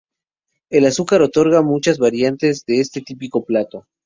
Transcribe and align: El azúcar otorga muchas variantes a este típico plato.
El 0.71 0.87
azúcar 0.87 1.21
otorga 1.21 1.61
muchas 1.61 1.99
variantes 1.99 2.63
a 2.67 2.73
este 2.73 3.01
típico 3.01 3.45
plato. 3.45 3.85